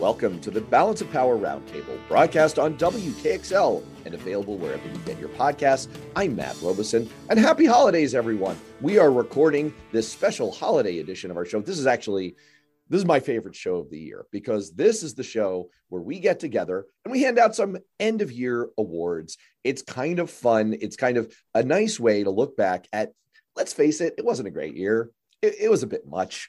[0.00, 5.20] Welcome to the Balance of Power Roundtable, broadcast on WKXL and available wherever you get
[5.20, 5.88] your podcasts.
[6.16, 8.58] I'm Matt Robison, and happy holidays, everyone.
[8.80, 11.60] We are recording this special holiday edition of our show.
[11.60, 12.34] This is actually
[12.88, 16.18] this is my favorite show of the year because this is the show where we
[16.18, 19.36] get together and we hand out some end of year awards.
[19.64, 20.74] It's kind of fun.
[20.80, 23.12] It's kind of a nice way to look back at,
[23.54, 25.10] let's face it, it wasn't a great year.
[25.42, 26.48] It, it was a bit much.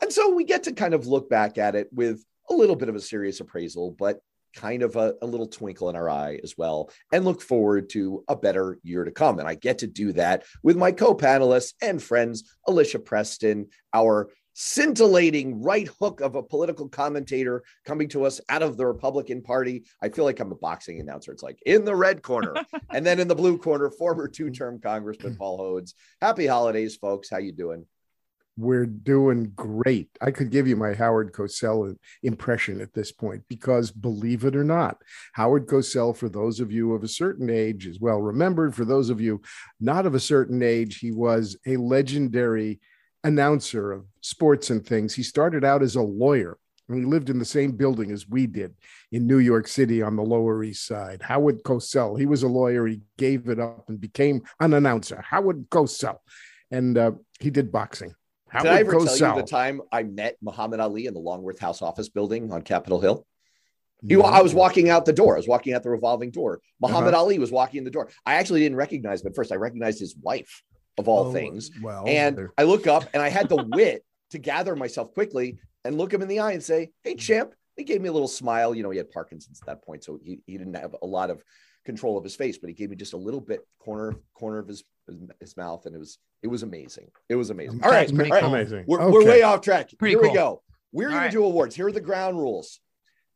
[0.00, 2.88] And so we get to kind of look back at it with a little bit
[2.88, 4.20] of a serious appraisal, but
[4.54, 8.24] kind of a, a, little twinkle in our eye as well, and look forward to
[8.28, 9.38] a better year to come.
[9.38, 14.30] And I get to do that with my co panelists and friends, Alicia Preston, our
[14.54, 19.84] scintillating right hook of a political commentator coming to us out of the Republican Party.
[20.00, 21.32] I feel like I'm a boxing announcer.
[21.32, 22.54] It's like in the red corner,
[22.90, 25.94] and then in the blue corner, former two-term Congressman Paul Hodes.
[26.20, 27.28] Happy holidays, folks.
[27.28, 27.86] How you doing?
[28.56, 30.08] We're doing great.
[30.20, 34.64] I could give you my Howard Cosell impression at this point because, believe it or
[34.64, 34.98] not,
[35.32, 38.74] Howard Cosell, for those of you of a certain age, is well remembered.
[38.74, 39.42] For those of you
[39.80, 42.80] not of a certain age, he was a legendary
[43.24, 45.14] announcer of sports and things.
[45.14, 46.58] He started out as a lawyer.
[46.86, 48.74] And he lived in the same building as we did
[49.10, 51.22] in New York City on the Lower East Side.
[51.22, 52.86] Howard Cosell, he was a lawyer.
[52.86, 55.24] He gave it up and became an announcer.
[55.26, 56.18] Howard Cosell.
[56.70, 58.14] And uh, he did boxing
[58.62, 59.36] did I ever tell south.
[59.36, 63.00] you the time I met Muhammad Ali in the Longworth House office building on Capitol
[63.00, 63.26] Hill?
[64.02, 64.24] You, no.
[64.24, 65.34] I was walking out the door.
[65.34, 66.60] I was walking out the revolving door.
[66.80, 67.22] Muhammad uh-huh.
[67.22, 68.10] Ali was walking in the door.
[68.26, 69.50] I actually didn't recognize him at first.
[69.50, 70.62] I recognized his wife
[70.98, 71.70] of all oh, things.
[71.82, 72.52] Well, and there.
[72.58, 76.22] I look up and I had the wit to gather myself quickly and look him
[76.22, 77.54] in the eye and say, Hey, champ.
[77.76, 78.72] He gave me a little smile.
[78.72, 81.30] You know, he had Parkinson's at that point, so he, he didn't have a lot
[81.30, 81.42] of
[81.84, 84.68] control of his face, but he gave me just a little bit corner corner of
[84.68, 87.10] his his, his mouth, and it was it was amazing.
[87.28, 87.80] It was amazing.
[87.82, 88.30] All right, all right.
[88.30, 88.54] Cool.
[88.54, 88.84] amazing.
[88.86, 89.12] We're, okay.
[89.12, 89.90] we're way off track.
[89.98, 90.30] Pretty Here cool.
[90.30, 90.62] we go.
[90.92, 91.30] We're going right.
[91.30, 91.74] to do awards.
[91.74, 92.80] Here are the ground rules.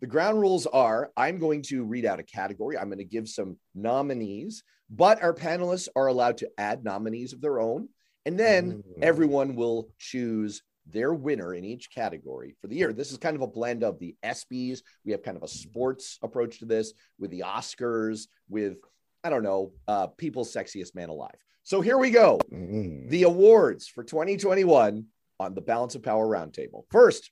[0.01, 2.79] The ground rules are I'm going to read out a category.
[2.79, 7.41] I'm going to give some nominees, but our panelists are allowed to add nominees of
[7.41, 7.89] their own.
[8.25, 9.03] And then mm.
[9.03, 12.93] everyone will choose their winner in each category for the year.
[12.93, 14.83] This is kind of a blend of the ESPYs.
[15.05, 18.79] We have kind of a sports approach to this with the Oscars, with,
[19.25, 21.37] I don't know, uh, people's sexiest man alive.
[21.69, 22.39] So here we go.
[22.51, 23.11] Mm.
[23.11, 25.05] The awards for 2021
[25.39, 26.85] on the Balance of Power Roundtable.
[26.89, 27.31] First,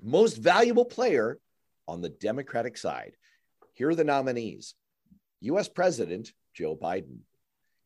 [0.00, 1.40] most valuable player
[1.88, 3.16] on the Democratic side.
[3.74, 4.74] Here are the nominees
[5.40, 7.22] US President Joe Biden,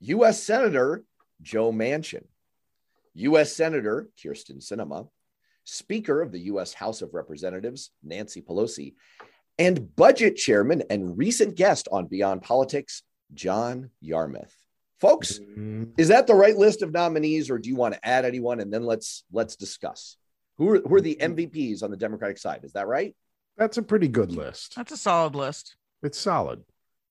[0.00, 1.02] US Senator
[1.40, 2.26] Joe Manchin,
[3.14, 5.08] US Senator Kyrsten Sinema,
[5.64, 8.96] Speaker of the US House of Representatives Nancy Pelosi,
[9.58, 13.02] and Budget Chairman and recent guest on Beyond Politics
[13.32, 14.59] John Yarmuth.
[15.00, 15.84] Folks, mm-hmm.
[15.96, 18.60] is that the right list of nominees, or do you want to add anyone?
[18.60, 20.16] And then let's let's discuss
[20.58, 22.60] who are who are the MVPs on the Democratic side.
[22.64, 23.14] Is that right?
[23.56, 24.76] That's a pretty good list.
[24.76, 25.76] That's a solid list.
[26.02, 26.62] It's solid.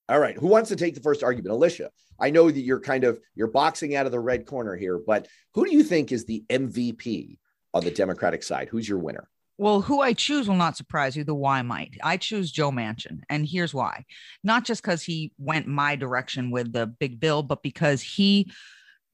[0.07, 0.35] All right.
[0.37, 1.53] Who wants to take the first argument?
[1.53, 4.99] Alicia, I know that you're kind of you're boxing out of the red corner here,
[4.99, 7.37] but who do you think is the MVP
[7.73, 8.69] on the Democratic side?
[8.69, 9.27] Who's your winner?
[9.59, 11.97] Well, who I choose will not surprise you, the why might.
[12.01, 13.19] I choose Joe Manchin.
[13.29, 14.05] And here's why.
[14.41, 18.53] Not just because he went my direction with the big bill, but because he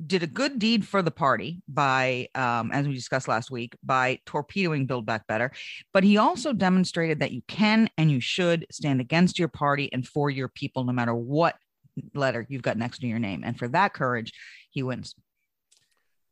[0.06, 4.19] did a good deed for the party by, um, as we discussed last week, by
[4.28, 5.51] torpedoing Build Back Better.
[5.94, 10.07] But he also demonstrated that you can and you should stand against your party and
[10.07, 11.56] for your people, no matter what
[12.13, 13.41] letter you've got next to your name.
[13.44, 14.31] And for that courage,
[14.69, 15.16] he wins.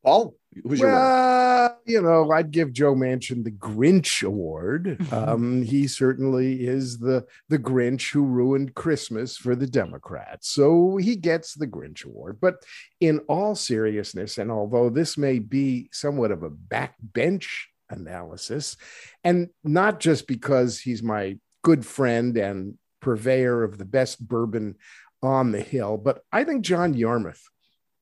[0.04, 5.00] Paul, who's your well, you know, I'd give Joe Manchin the Grinch Award.
[5.14, 11.16] Um, he certainly is the the Grinch who ruined Christmas for the Democrats, so he
[11.16, 12.40] gets the Grinch Award.
[12.42, 12.64] But
[13.00, 17.48] in all seriousness, and although this may be somewhat of a backbench
[17.90, 18.76] analysis,
[19.24, 24.76] and not just because he's my good friend and purveyor of the best bourbon
[25.22, 27.50] on the hill, but I think John Yarmuth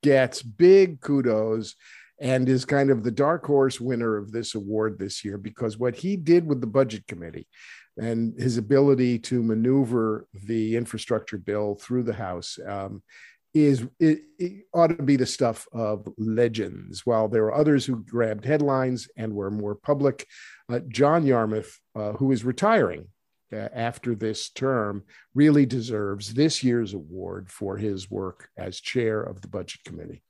[0.02, 1.76] gets big kudos
[2.20, 5.96] and is kind of the dark horse winner of this award this year because what
[5.96, 7.48] he did with the budget committee
[7.98, 13.02] and his ability to maneuver the infrastructure bill through the House um,
[13.54, 17.06] is it, it, ought to be the stuff of legends.
[17.06, 20.26] While there are others who grabbed headlines and were more public,
[20.72, 23.08] uh, John Yarmuth, uh, who is retiring
[23.54, 25.04] Uh, after this term
[25.34, 30.24] really deserves this year's award for his work as chair of the budget committee.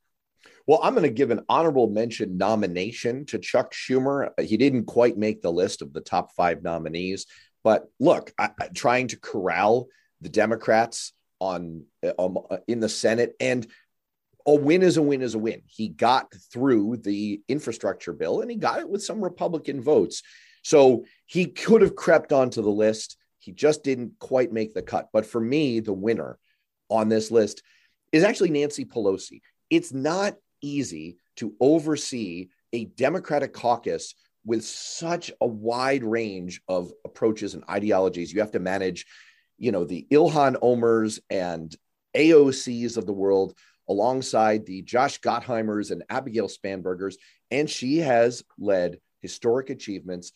[0.65, 4.29] Well, I'm going to give an honorable mention nomination to Chuck Schumer.
[4.39, 7.27] He didn't quite make the list of the top five nominees,
[7.63, 9.87] but look, I, trying to corral
[10.21, 13.67] the Democrats on uh, um, uh, in the Senate and
[14.47, 15.61] a win is a win is a win.
[15.67, 20.23] He got through the infrastructure bill and he got it with some Republican votes.
[20.61, 23.17] So he could have crept onto the list.
[23.39, 25.09] He just didn't quite make the cut.
[25.11, 26.37] But for me, the winner
[26.89, 27.63] on this list
[28.11, 29.41] is actually Nancy Pelosi.
[29.69, 34.13] It's not easy to oversee a Democratic caucus
[34.45, 38.33] with such a wide range of approaches and ideologies.
[38.33, 39.05] You have to manage,
[39.57, 41.75] you know, the Ilhan Omers and
[42.15, 43.53] AOCs of the world
[43.87, 47.15] alongside the Josh Gottheimers and Abigail Spanbergers.
[47.49, 50.31] And she has led historic achievements.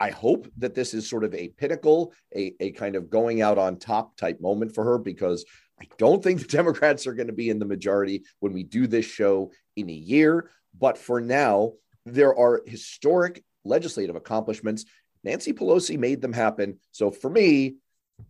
[0.00, 3.58] I hope that this is sort of a pinnacle, a, a kind of going out
[3.58, 5.44] on top type moment for her because
[5.80, 8.86] I don't think the Democrats are going to be in the majority when we do
[8.86, 10.50] this show in a year.
[10.78, 11.72] But for now,
[12.06, 14.84] there are historic legislative accomplishments.
[15.24, 16.78] Nancy Pelosi made them happen.
[16.92, 17.76] So for me,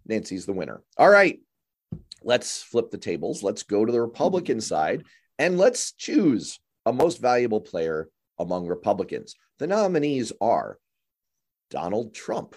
[0.06, 0.82] Nancy's the winner.
[0.96, 1.40] All right,
[2.22, 3.42] let's flip the tables.
[3.42, 5.04] Let's go to the Republican side
[5.38, 9.34] and let's choose a most valuable player among Republicans.
[9.58, 10.78] The nominees are
[11.70, 12.54] Donald Trump.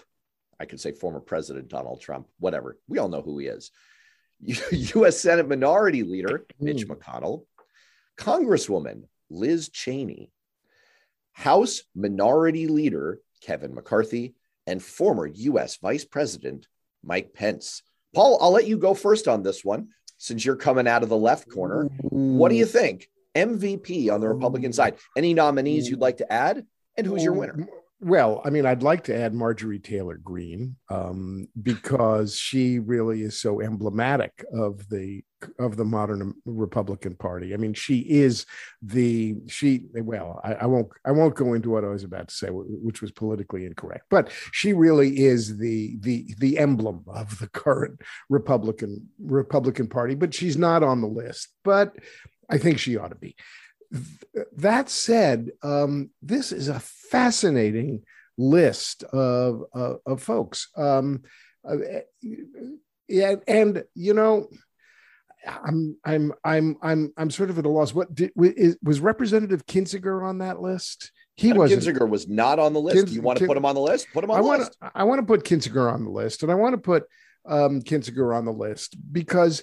[0.58, 2.78] I could say former President Donald Trump, whatever.
[2.88, 3.70] We all know who he is.
[4.40, 5.20] U.S.
[5.20, 6.92] Senate Minority Leader Mitch hmm.
[6.92, 7.44] McConnell,
[8.18, 10.30] Congresswoman Liz Cheney,
[11.32, 14.34] House Minority Leader Kevin McCarthy,
[14.66, 15.76] and former U.S.
[15.76, 16.68] Vice President
[17.02, 17.82] Mike Pence.
[18.14, 19.88] Paul, I'll let you go first on this one
[20.18, 21.84] since you're coming out of the left corner.
[22.02, 23.08] What do you think?
[23.34, 24.96] MVP on the Republican side.
[25.16, 26.66] Any nominees you'd like to add?
[26.96, 27.66] And who's your winner?
[28.04, 33.38] Well, I mean, I'd like to add Marjorie Taylor Greene um, because she really is
[33.38, 35.22] so emblematic of the
[35.60, 37.54] of the modern Republican Party.
[37.54, 38.44] I mean, she is
[38.82, 39.86] the she.
[39.94, 43.02] Well, I, I won't I won't go into what I was about to say, which
[43.02, 44.06] was politically incorrect.
[44.10, 50.16] But she really is the the the emblem of the current Republican Republican Party.
[50.16, 51.50] But she's not on the list.
[51.62, 51.94] But
[52.50, 53.36] I think she ought to be
[54.56, 58.02] that said, um, this is a fascinating
[58.38, 60.68] list of, of, of folks.
[60.76, 61.22] Um,
[61.68, 61.76] uh,
[63.08, 64.48] yeah, and you know,
[65.46, 67.94] I'm I'm I'm I'm I'm sort of at a loss.
[67.94, 68.32] What did,
[68.82, 71.12] was Representative Kinzinger on that list?
[71.34, 73.12] He was Kinzinger was not on the list.
[73.12, 74.08] You want to put him on the list?
[74.12, 74.76] Put him on I the want list.
[74.94, 77.04] I want to put Kinzinger on the list, and I want to put
[77.46, 79.62] um, Kinzinger on the list because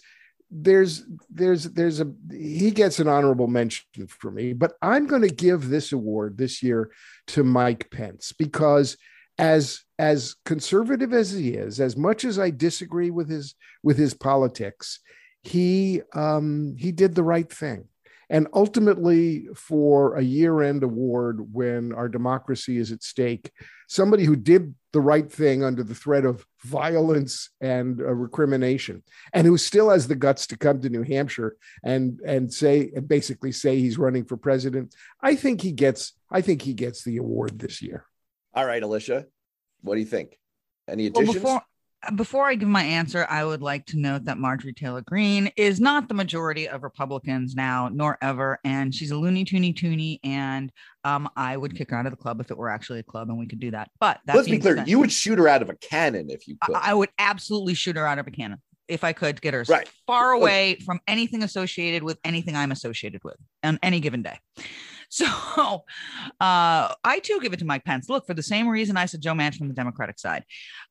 [0.52, 5.30] there's there's there's a he gets an honorable mention for me but i'm going to
[5.30, 6.92] give this award this year
[7.28, 8.98] to mike pence because
[9.38, 13.54] as as conservative as he is as much as i disagree with his
[13.84, 15.00] with his politics
[15.44, 17.86] he um he did the right thing
[18.30, 23.52] and ultimately, for a year end award when our democracy is at stake,
[23.88, 29.04] somebody who did the right thing under the threat of violence and uh, recrimination,
[29.34, 33.08] and who still has the guts to come to New Hampshire and and say and
[33.08, 37.18] basically say he's running for president, I think he gets I think he gets the
[37.18, 38.06] award this year.
[38.54, 39.26] All right, Alicia,
[39.82, 40.38] what do you think?
[40.88, 41.36] Any additions?
[41.36, 41.62] Well, before,
[42.16, 45.80] before I give my answer, I would like to note that Marjorie Taylor Greene is
[45.80, 50.20] not the majority of Republicans now, nor ever, and she's a loony toony toony.
[50.24, 50.72] And
[51.04, 53.30] um, I would kick her out of the club if it were actually a club,
[53.30, 53.90] and we could do that.
[54.00, 56.58] But that let's be clear, you would shoot her out of a cannon if you
[56.62, 56.76] could.
[56.76, 59.64] I, I would absolutely shoot her out of a cannon if I could get her
[59.68, 59.88] right.
[60.08, 64.40] far away from anything associated with anything I'm associated with on any given day.
[65.20, 65.26] So
[66.40, 68.10] uh, I too give it to Mike Pence.
[68.10, 70.44] Look, for the same reason I said Joe Manchin on the Democratic side.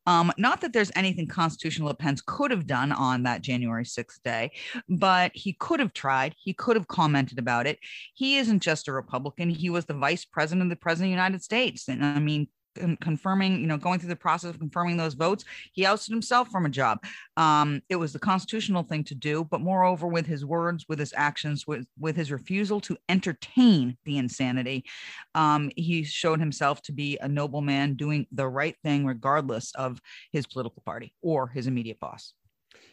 [0.07, 4.21] Um, not that there's anything constitutional that Pence could have done on that January 6th
[4.25, 4.51] day,
[4.89, 6.35] but he could have tried.
[6.37, 7.79] He could have commented about it.
[8.15, 9.51] He isn't just a Republican.
[9.51, 11.89] He was the vice president of the president of the United States.
[11.89, 12.49] And I mean,
[13.01, 16.67] confirming, you know, going through the process of confirming those votes, he ousted himself from
[16.67, 17.03] a job.
[17.37, 21.15] Um, it was the constitutional thing to do, but moreover, with his words, with his
[21.17, 24.85] actions, with with his refusal to entertain the insanity,
[25.35, 30.01] um, he showed himself to be a noble man doing the right thing, regardless of
[30.33, 32.33] his political party or his immediate boss.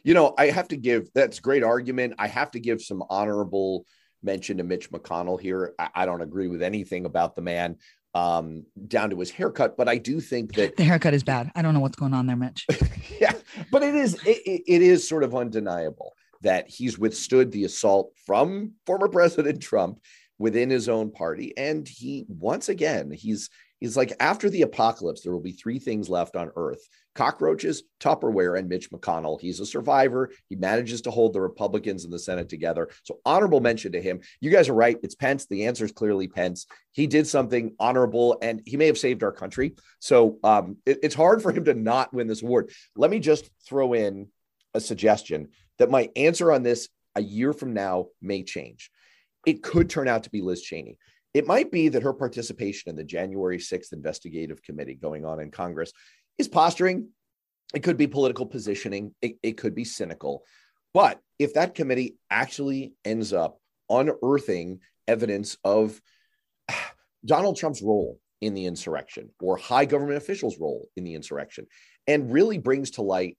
[0.03, 2.15] You know, I have to give that's great argument.
[2.19, 3.85] I have to give some honorable
[4.25, 5.73] mention to Mitch McConnell here.
[5.79, 7.77] I, I, don't agree with anything about the man
[8.15, 9.77] um, down to his haircut.
[9.77, 11.51] But I do think that the haircut is bad.
[11.53, 12.65] I don't know what's going on there, Mitch.
[13.19, 13.33] yeah,
[13.71, 18.71] but it is it, it is sort of undeniable that he's withstood the assault from
[18.85, 19.99] former President Trump
[20.39, 25.33] within his own party, and he once again he's He's like, after the apocalypse, there
[25.33, 29.39] will be three things left on Earth cockroaches, Tupperware, and Mitch McConnell.
[29.39, 30.29] He's a survivor.
[30.49, 32.89] He manages to hold the Republicans in the Senate together.
[33.03, 34.19] So, honorable mention to him.
[34.41, 34.97] You guys are right.
[35.01, 35.47] It's Pence.
[35.47, 36.67] The answer is clearly Pence.
[36.91, 39.75] He did something honorable and he may have saved our country.
[39.99, 42.71] So, um, it, it's hard for him to not win this award.
[42.95, 44.27] Let me just throw in
[44.73, 48.91] a suggestion that my answer on this a year from now may change.
[49.45, 50.97] It could turn out to be Liz Cheney.
[51.33, 55.51] It might be that her participation in the January 6th investigative committee going on in
[55.51, 55.91] Congress
[56.37, 57.09] is posturing.
[57.73, 59.13] It could be political positioning.
[59.21, 60.43] It, it could be cynical.
[60.93, 65.99] But if that committee actually ends up unearthing evidence of
[67.25, 71.67] Donald Trump's role in the insurrection or high government officials' role in the insurrection
[72.07, 73.37] and really brings to light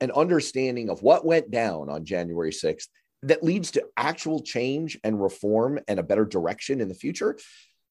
[0.00, 2.88] an understanding of what went down on January 6th
[3.22, 7.38] that leads to actual change and reform and a better direction in the future,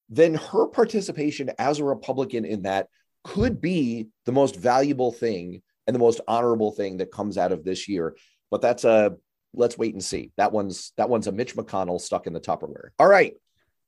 [0.10, 2.88] then her participation as a Republican in that
[3.24, 7.64] could be the most valuable thing and the most honorable thing that comes out of
[7.64, 8.16] this year.
[8.52, 9.16] But that's a
[9.54, 10.32] let's wait and see.
[10.38, 12.90] That one's that one's a Mitch McConnell stuck in the Tupperware.
[13.00, 13.36] All right,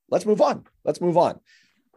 [0.09, 0.65] let's move on.
[0.83, 1.39] Let's move on.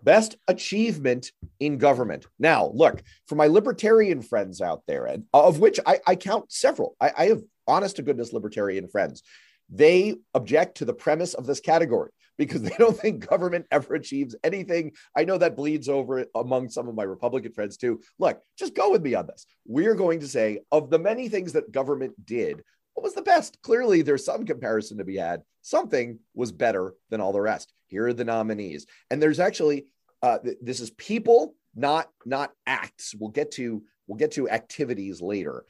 [0.02, 2.26] Best achievement in government.
[2.38, 6.94] Now, look, for my libertarian friends out there, and of which I, I count several,
[7.00, 9.22] I, I have honest to goodness libertarian friends.
[9.70, 14.34] They object to the premise of this category because they don't think government ever achieves
[14.42, 14.92] anything.
[15.16, 18.00] I know that bleeds over among some of my Republican friends too.
[18.18, 19.46] Look, just go with me on this.
[19.66, 22.62] We're going to say of the many things that government did,
[22.94, 23.60] what was the best?
[23.62, 25.42] Clearly, there's some comparison to be had.
[25.62, 27.72] Something was better than all the rest.
[27.88, 29.86] Here are the nominees, and there's actually
[30.22, 33.14] uh, th- this is people, not not acts.
[33.18, 35.64] We'll get to we'll get to activities later,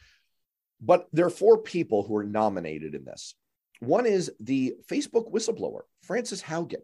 [0.80, 3.34] but there are four people who are nominated in this.
[3.80, 6.82] One is the Facebook whistleblower, Frances Haugen.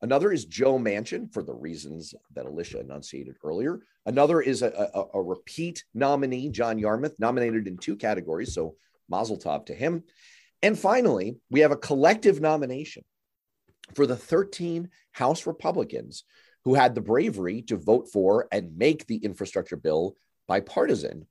[0.00, 3.80] Another is Joe Manchin for the reasons that Alicia enunciated earlier.
[4.06, 8.54] Another is a, a, a, repeat nominee, John Yarmuth, nominated in two categories.
[8.54, 8.76] So
[9.08, 10.04] mazel tov to him.
[10.62, 13.04] And finally, we have a collective nomination
[13.94, 16.24] for the 13 House Republicans
[16.64, 21.26] who had the bravery to vote for and make the infrastructure bill bipartisan.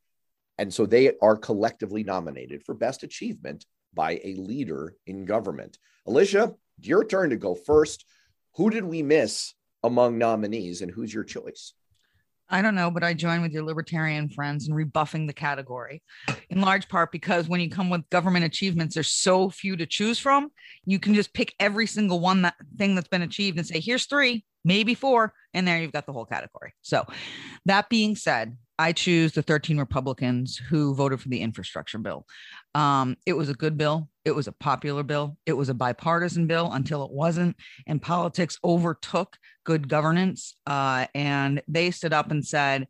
[0.57, 5.77] And so they are collectively nominated for best achievement by a leader in government.
[6.05, 8.05] Alicia, your turn to go first.
[8.55, 9.53] Who did we miss
[9.83, 11.73] among nominees and who's your choice?
[12.49, 16.01] I don't know, but I join with your libertarian friends in rebuffing the category
[16.49, 20.17] in large part because when you come with government achievements, there's so few to choose
[20.17, 20.49] from.
[20.85, 24.05] You can just pick every single one that thing that's been achieved and say, here's
[24.05, 26.73] three, maybe four, and there you've got the whole category.
[26.81, 27.05] So,
[27.65, 32.25] that being said, I choose the 13 Republicans who voted for the infrastructure bill.
[32.75, 34.09] Um, it was a good bill.
[34.23, 35.37] It was a popular bill.
[35.45, 37.55] It was a bipartisan bill until it wasn't.
[37.87, 40.55] And politics overtook good governance.
[40.67, 42.87] Uh, and they stood up and said,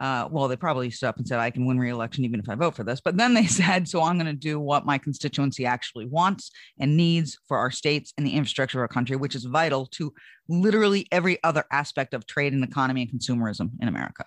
[0.00, 2.54] uh, well, they probably stood up and said, I can win re-election even if I
[2.54, 3.00] vote for this.
[3.00, 6.96] But then they said, so I'm going to do what my constituency actually wants and
[6.96, 10.12] needs for our states and the infrastructure of our country, which is vital to
[10.48, 14.24] literally every other aspect of trade and economy and consumerism in America.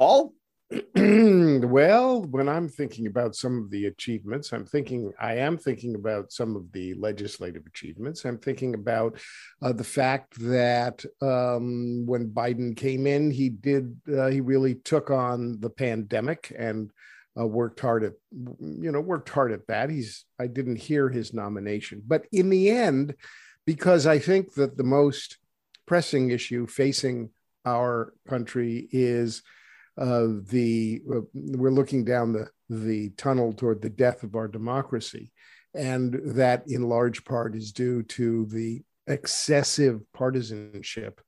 [0.00, 0.32] Paul?
[0.94, 6.32] well, when I'm thinking about some of the achievements, I'm thinking, I am thinking about
[6.32, 8.24] some of the legislative achievements.
[8.24, 9.18] I'm thinking about
[9.60, 15.10] uh, the fact that um, when Biden came in, he did, uh, he really took
[15.10, 16.90] on the pandemic and
[17.38, 18.12] uh, worked hard at,
[18.58, 19.90] you know, worked hard at that.
[19.90, 23.16] He's, I didn't hear his nomination, but in the end,
[23.66, 25.36] because I think that the most
[25.84, 27.30] pressing issue facing
[27.66, 29.42] our country is
[29.98, 35.32] uh, the uh, we're looking down the the tunnel toward the death of our democracy,
[35.74, 41.20] and that in large part is due to the excessive partisanship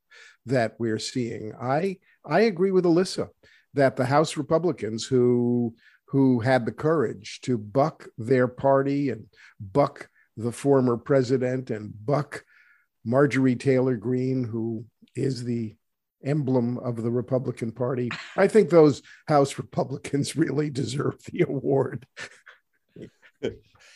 [0.47, 1.53] that we're seeing.
[1.61, 3.29] I I agree with Alyssa
[3.75, 5.75] that the House Republicans who
[6.07, 9.27] who had the courage to buck their party and
[9.59, 12.45] buck the former president and buck
[13.05, 15.75] Marjorie Taylor Greene, who is the
[16.25, 18.11] emblem of the Republican Party.
[18.37, 22.07] I think those House Republicans really deserve the award.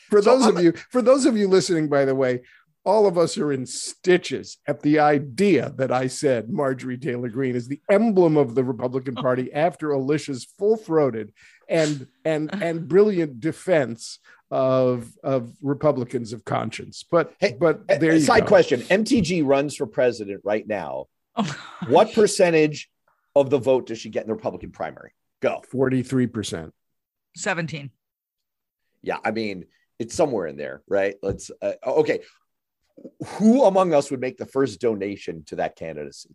[0.09, 2.43] for those of you, for those of you listening, by the way,
[2.87, 7.57] all of us are in stitches at the idea that I said Marjorie Taylor Greene
[7.57, 9.23] is the emblem of the Republican oh.
[9.23, 11.33] Party after Alicia's full-throated
[11.69, 14.21] and and and brilliant defense
[14.53, 17.05] of of Republicans of conscience.
[17.11, 18.47] But hey, but there you side go.
[18.47, 21.07] question: MTG runs for president right now
[21.37, 21.57] Oh,
[21.89, 22.89] what percentage
[23.35, 25.13] of the vote does she get in the Republican primary?
[25.41, 25.63] Go.
[25.73, 26.71] 43%.
[27.37, 27.91] 17.
[29.03, 29.67] Yeah, I mean,
[29.99, 31.17] it's somewhere in there, right?
[31.23, 32.21] Let's uh, okay.
[33.37, 36.35] Who among us would make the first donation to that candidacy?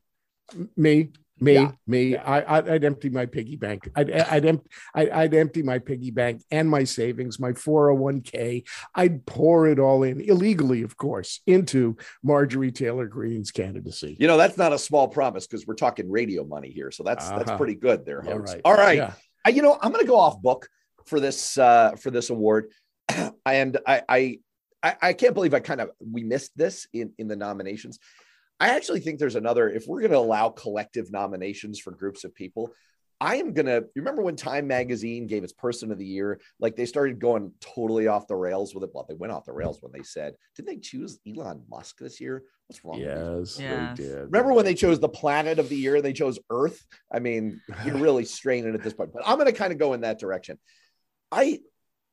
[0.77, 1.09] Me.
[1.41, 1.71] Me, yeah.
[1.87, 2.03] me.
[2.11, 2.23] Yeah.
[2.23, 3.89] I, would empty my piggy bank.
[3.95, 8.67] I'd, I'd, emp, I'd, I'd, empty my piggy bank and my savings, my 401k.
[8.93, 14.15] I'd pour it all in illegally, of course, into Marjorie Taylor Greene's candidacy.
[14.19, 16.91] You know, that's not a small promise because we're talking radio money here.
[16.91, 17.39] So that's, uh-huh.
[17.39, 18.23] that's pretty good there.
[18.23, 18.61] Yeah, right.
[18.63, 18.97] All right.
[18.97, 19.13] Yeah.
[19.43, 20.69] I, you know, I'm going to go off book
[21.07, 22.71] for this, uh, for this award.
[23.45, 24.39] and I, I,
[24.83, 27.99] I, I can't believe I kind of we missed this in in the nominations.
[28.61, 29.69] I actually think there's another.
[29.69, 32.73] If we're going to allow collective nominations for groups of people,
[33.21, 36.87] I am gonna remember when Time Magazine gave its Person of the Year, like they
[36.87, 38.89] started going totally off the rails with it.
[38.91, 42.19] Well, they went off the rails when they said, "Did they choose Elon Musk this
[42.19, 42.43] year?
[42.65, 43.95] What's wrong?" Yes, yes.
[43.95, 44.23] they did.
[44.23, 45.97] Remember when they chose the planet of the year?
[45.97, 46.83] And they chose Earth.
[47.13, 49.13] I mean, you're really straining at this point.
[49.13, 50.57] But I'm gonna kind of go in that direction.
[51.31, 51.59] I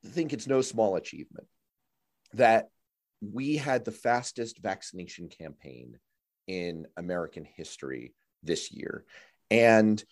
[0.05, 1.47] think it's no small achievement
[2.35, 2.69] that
[3.23, 5.99] we had the fastest vaccination campaign
[6.49, 9.05] in American history this year,
[9.50, 10.02] and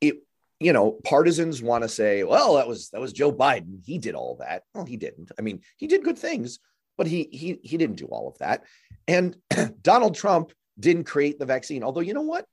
[0.00, 0.16] it
[0.62, 3.84] you know, partisans want to say, well, that was that was Joe Biden.
[3.84, 4.62] He did all that.
[4.74, 5.32] Well, he didn't.
[5.38, 6.60] I mean, he did good things,
[6.96, 8.64] but he he he didn't do all of that.
[9.08, 9.36] And
[9.82, 11.82] Donald Trump didn't create the vaccine.
[11.82, 12.46] Although, you know what?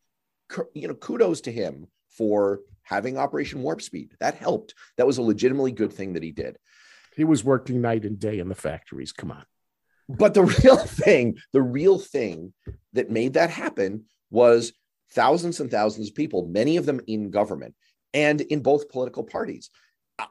[0.73, 4.15] You know, kudos to him for having Operation Warp Speed.
[4.19, 4.73] That helped.
[4.97, 6.57] That was a legitimately good thing that he did.
[7.15, 9.11] He was working night and day in the factories.
[9.11, 9.45] Come on.
[10.09, 12.53] But the real thing, the real thing
[12.93, 14.73] that made that happen was
[15.11, 17.75] thousands and thousands of people, many of them in government
[18.13, 19.69] and in both political parties.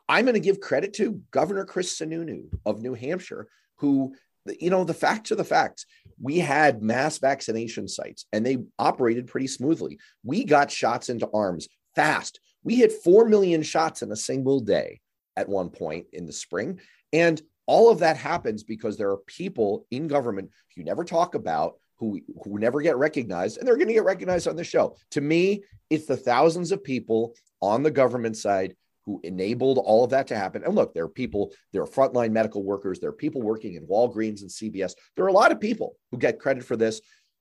[0.08, 4.14] I'm going to give credit to Governor Chris Sununu of New Hampshire, who,
[4.61, 5.87] you know, the facts are the facts.
[6.20, 9.99] We had mass vaccination sites and they operated pretty smoothly.
[10.25, 12.40] We got shots into arms fast.
[12.64, 15.00] We hit 4 million shots in a single day
[15.37, 16.80] at one point in the spring.
[17.12, 21.75] And all of that happens because there are people in government you never talk about
[21.98, 25.20] who who never get recognized and they're going to get recognized on the show to
[25.20, 28.75] me it's the thousands of people on the government side
[29.08, 30.62] who enabled all of that to happen.
[30.62, 33.87] And look, there are people, there are frontline medical workers, there are people working in
[33.87, 34.92] Walgreens and CVS.
[35.16, 37.00] There are a lot of people who get credit for this,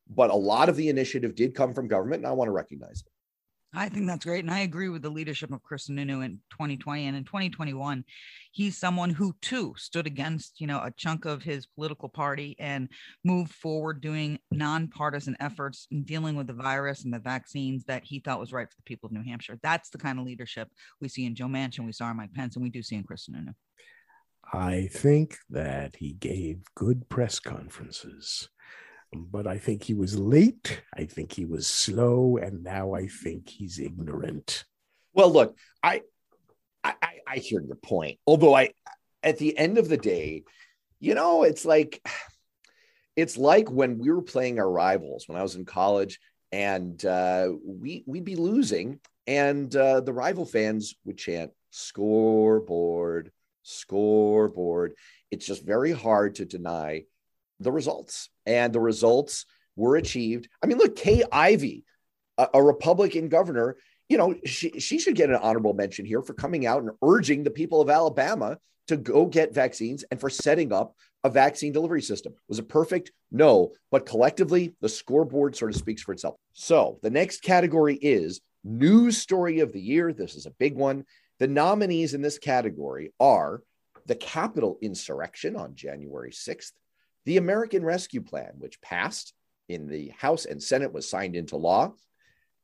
[0.10, 3.02] but a lot of the initiative did come from government, and I want to recognize
[3.02, 3.12] it.
[3.74, 4.44] I think that's great.
[4.44, 8.04] And I agree with the leadership of Chris Sununu in 2020 and in 2021.
[8.52, 12.90] He's someone who too stood against, you know, a chunk of his political party and
[13.24, 18.20] moved forward doing nonpartisan efforts in dealing with the virus and the vaccines that he
[18.20, 19.60] thought was right for the people of New Hampshire.
[19.62, 20.70] That's the kind of leadership
[21.02, 23.04] we see in Joe Manchin, we saw in Mike Pence, and we do see in
[23.04, 23.54] Chris Sununu.
[24.54, 28.48] I think that he gave good press conferences
[29.14, 30.82] but I think he was late.
[30.96, 34.66] I think he was slow, and now I think he's ignorant.
[35.14, 36.02] Well, look, I,
[36.84, 36.94] I,
[37.28, 38.20] I hear your point.
[38.28, 38.72] Although I,
[39.24, 40.44] at the end of the day,
[41.00, 42.02] you know, it's like,
[43.16, 46.20] it's like when we were playing our rivals when I was in college,
[46.52, 53.32] and uh, we we'd be losing, and uh, the rival fans would chant "scoreboard,
[53.64, 54.94] scoreboard."
[55.30, 57.04] It's just very hard to deny
[57.60, 60.50] the results, and the results were achieved.
[60.64, 61.84] I mean, look, Kay Ivey,
[62.38, 63.78] a, a Republican governor,
[64.10, 67.44] you know, she, she should get an honorable mention here for coming out and urging
[67.44, 68.58] the people of Alabama
[68.88, 72.34] to go get vaccines and for setting up a vaccine delivery system.
[72.48, 73.12] Was it perfect?
[73.32, 76.36] No, but collectively, the scoreboard sort of speaks for itself.
[76.54, 80.14] So the next category is news story of the year.
[80.14, 81.04] This is a big one.
[81.40, 83.62] The nominees in this category are
[84.06, 86.72] the Capitol insurrection on January 6th,
[87.28, 89.34] the American Rescue Plan, which passed
[89.68, 91.94] in the House and Senate, was signed into law.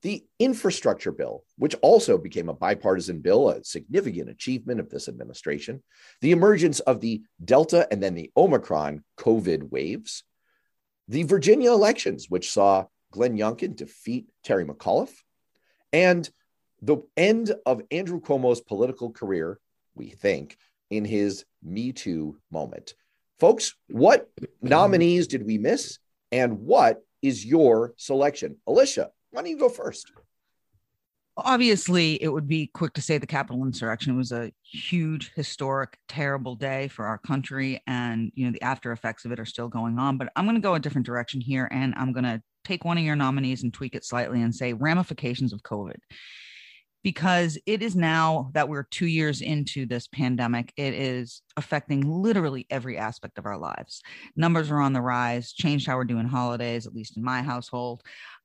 [0.04, 5.84] The infrastructure bill, which also became a bipartisan bill, a significant achievement of this administration.
[6.22, 10.24] The emergence of the Delta and then the Omicron COVID waves.
[11.10, 15.24] The Virginia elections, which saw Glenn Youngkin defeat Terry McAuliffe.
[15.92, 16.30] And
[16.82, 19.60] the end of Andrew Cuomo's political career,
[19.94, 20.56] we think,
[20.90, 22.94] in his Me Too moment.
[23.44, 24.70] Folks, what mm-hmm.
[24.70, 26.00] nominees did we miss?
[26.32, 28.56] And what is your selection?
[28.66, 30.14] Alicia, why don't you go first?
[31.36, 36.56] Obviously, it would be quick to say the Capitol insurrection was a huge, historic, terrible
[36.56, 37.84] day for our country.
[37.86, 40.18] And, you know, the after effects of it are still going on.
[40.18, 41.68] But I'm going to go a different direction here.
[41.70, 44.72] And I'm going to take one of your nominees and tweak it slightly and say
[44.72, 45.98] ramifications of COVID
[47.04, 52.66] because it is now that we're two years into this pandemic, it is affecting literally
[52.70, 54.02] every aspect of our lives.
[54.36, 58.02] Numbers are on the rise, changed how we're doing holidays, at least in my household.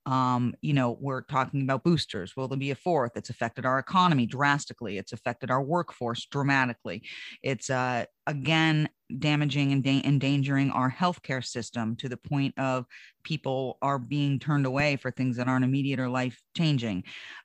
[0.07, 2.35] Um, you know, we're talking about boosters.
[2.37, 3.13] Will there be a fourth?
[3.15, 4.99] It's affected our economy drastically.
[4.99, 7.03] It's affected our workforce dramatically.
[7.43, 12.87] It's uh, again damaging and da- endangering our healthcare system to the point of
[13.23, 17.05] people are being turned away for things that aren't immediate or life changing.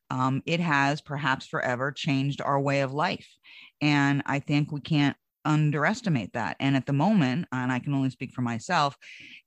[0.09, 3.27] Um, it has perhaps forever changed our way of life.
[3.81, 6.55] And I think we can't underestimate that.
[6.59, 8.97] And at the moment, and I can only speak for myself,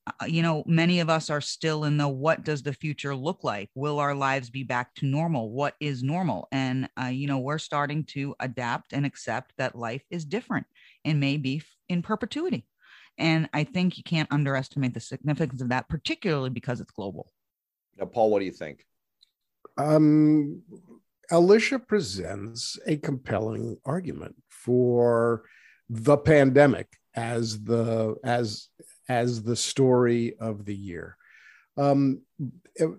[0.06, 3.42] uh, you know, many of us are still in the what does the future look
[3.42, 3.70] like?
[3.74, 5.50] Will our lives be back to normal?
[5.50, 6.48] What is normal?
[6.52, 10.66] And, uh, you know, we're starting to adapt and accept that life is different
[11.04, 12.66] and may be in perpetuity.
[13.18, 17.30] And I think you can't underestimate the significance of that, particularly because it's global.
[17.98, 18.84] Now, Paul, what do you think?
[19.78, 20.62] Um,
[21.30, 25.44] Alicia presents a compelling argument for
[25.88, 28.68] the pandemic as the as
[29.08, 31.16] as the story of the year.
[31.76, 32.22] Um,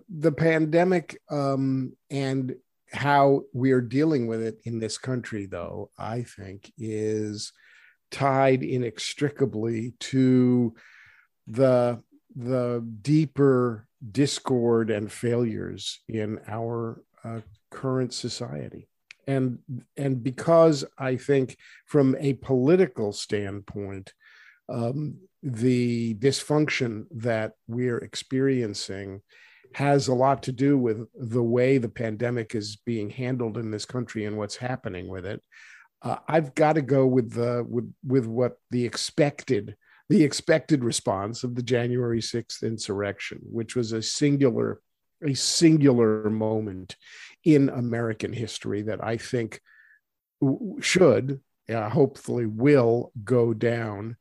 [0.08, 2.54] the pandemic um, and
[2.92, 7.52] how we are dealing with it in this country, though, I think is
[8.10, 10.74] tied inextricably to
[11.46, 12.02] the
[12.36, 17.40] the deeper discord and failures in our uh,
[17.70, 18.88] current society
[19.26, 19.58] and
[19.96, 24.12] and because i think from a political standpoint
[24.68, 29.22] um, the dysfunction that we're experiencing
[29.74, 33.84] has a lot to do with the way the pandemic is being handled in this
[33.84, 35.42] country and what's happening with it.
[36.00, 39.76] Uh, I've got to go with the with with what the expected
[40.08, 44.80] the expected response of the January 6th insurrection, which was a singular
[45.26, 46.96] a singular moment
[47.44, 49.60] in American history that I think
[50.80, 54.16] should, uh, hopefully, will go down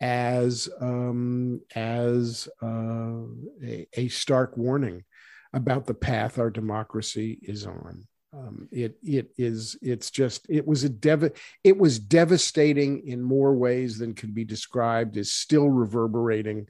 [0.00, 3.22] as um, as uh,
[3.62, 5.04] a, a, stark warning
[5.52, 8.06] about the path our democracy is on.
[8.48, 11.32] Um, it it is it's just it was a dev
[11.64, 15.16] it was devastating in more ways than can be described.
[15.16, 16.66] Is still reverberating,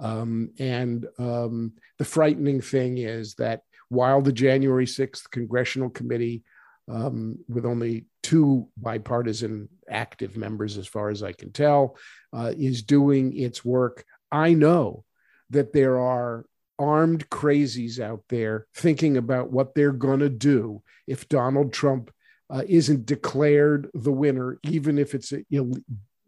[0.00, 6.42] um, and um, the frightening thing is that while the January sixth congressional committee
[6.90, 11.96] um, with only two bipartisan active members, as far as I can tell,
[12.32, 14.04] uh, is doing its work.
[14.30, 15.04] I know
[15.50, 16.44] that there are
[16.78, 22.10] armed crazies out there thinking about what they're going to do if Donald Trump
[22.50, 25.72] uh, isn't declared the winner, even if it's Ill-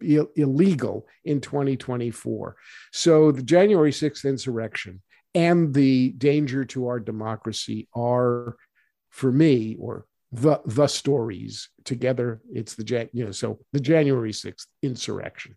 [0.03, 2.57] Ill- illegal in 2024.
[2.93, 5.03] So the January 6th insurrection
[5.35, 8.57] and the danger to our democracy are,
[9.11, 12.41] for me, or the the stories together.
[12.53, 15.57] It's the Jan- you know so the January sixth insurrection.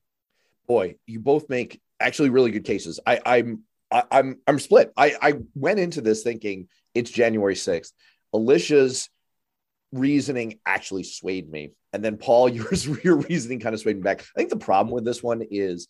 [0.68, 3.00] Boy, you both make actually really good cases.
[3.06, 4.92] I, I'm I, I'm I'm split.
[4.98, 7.94] I I went into this thinking it's January sixth.
[8.34, 9.10] Alicia's
[9.92, 14.22] reasoning actually swayed me, and then Paul, yours your reasoning kind of swayed me back.
[14.22, 15.88] I think the problem with this one is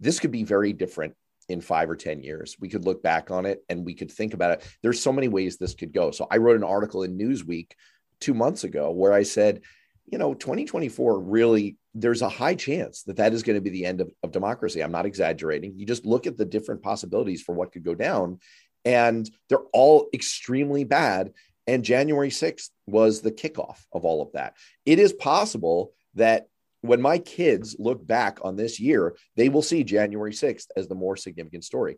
[0.00, 1.14] this could be very different
[1.48, 2.56] in five or 10 years.
[2.58, 4.66] We could look back on it and we could think about it.
[4.82, 6.10] There's so many ways this could go.
[6.10, 7.72] So I wrote an article in Newsweek
[8.20, 9.60] two months ago where I said,
[10.06, 13.86] you know, 2024 really, there's a high chance that that is going to be the
[13.86, 14.82] end of, of democracy.
[14.82, 15.74] I'm not exaggerating.
[15.76, 18.38] You just look at the different possibilities for what could go down,
[18.84, 21.32] and they're all extremely bad.
[21.66, 24.54] And January 6th was the kickoff of all of that.
[24.84, 26.48] It is possible that
[26.82, 30.94] when my kids look back on this year, they will see January 6th as the
[30.94, 31.96] more significant story.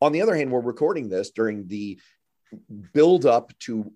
[0.00, 1.98] On the other hand, we're recording this during the
[2.92, 3.92] build up to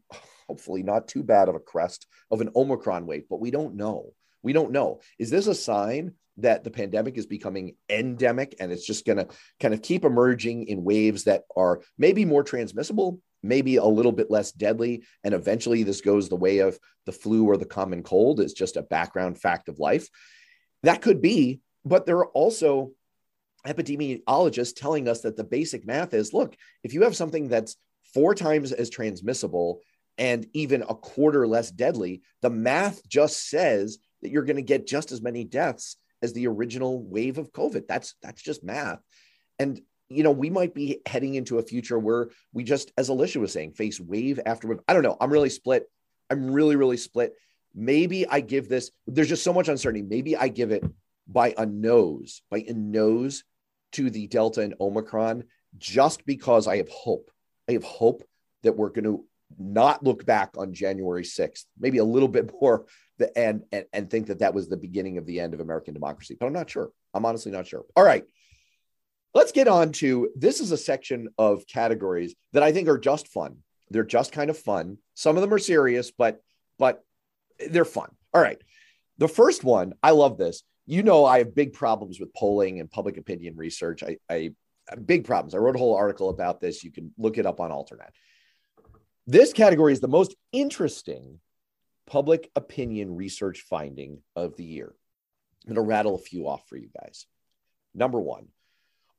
[0.53, 4.13] hopefully not too bad of a crest of an Omicron wave, but we don't know.
[4.43, 5.01] We don't know.
[5.19, 9.29] Is this a sign that the pandemic is becoming endemic and it's just going to
[9.61, 14.31] kind of keep emerging in waves that are maybe more transmissible, maybe a little bit
[14.31, 18.39] less deadly, and eventually this goes the way of the flu or the common cold?
[18.39, 20.07] It's just a background fact of life.
[20.83, 22.91] That could be, but there are also
[23.67, 27.77] epidemiologists telling us that the basic math is look, if you have something that's
[28.13, 29.81] four times as transmissible
[30.19, 34.87] and even a quarter less deadly, the math just says that you're going to get
[34.87, 37.87] just as many deaths as the original wave of COVID.
[37.89, 39.01] That's that's just math.
[39.59, 39.81] And
[40.13, 43.53] you know, we might be heading into a future where we just, as Alicia was
[43.53, 44.81] saying, face wave after wave.
[44.87, 45.17] I don't know.
[45.21, 45.89] I'm really split.
[46.31, 47.33] I'm really, really split.
[47.75, 50.07] Maybe I give this, there's just so much uncertainty.
[50.07, 50.85] Maybe I give it
[51.27, 53.45] by a nose, by a nose
[53.93, 55.45] to the Delta and Omicron,
[55.79, 57.31] just because I have hope.
[57.69, 58.23] I have hope
[58.63, 59.25] that we're going to
[59.59, 62.87] not look back on January 6th, maybe a little bit more
[63.19, 65.95] the end and, and think that that was the beginning of the end of American
[65.95, 66.37] democracy.
[66.39, 66.91] But I'm not sure.
[67.15, 67.85] I'm honestly not sure.
[67.97, 68.25] All right.
[69.35, 73.29] Let's get on to this is a section of categories that I think are just
[73.29, 73.59] fun.
[73.91, 74.99] They're just kind of fun.
[75.15, 76.41] Some of them are serious, but
[76.79, 77.05] but
[77.71, 78.11] they're fun.
[78.35, 78.61] All right.
[79.19, 80.63] The first one, I love this.
[80.87, 84.03] You know, I have big problems with polling and public opinion research.
[84.03, 84.53] I, I
[84.97, 85.55] big problems.
[85.55, 86.83] I wrote a whole article about this.
[86.83, 88.11] You can look it up on Alternet.
[89.27, 91.39] This category is the most interesting
[92.09, 94.93] public opinion research finding of the year.
[95.65, 97.27] I'm going to rattle a few off for you guys.
[97.95, 98.49] Number one,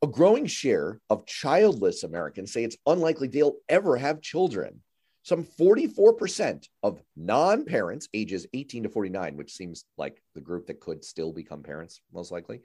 [0.02, 4.82] a growing share of childless Americans say it's unlikely they'll ever have children.
[5.22, 10.82] Some 44% of non parents ages 18 to 49, which seems like the group that
[10.82, 12.60] could still become parents, most likely,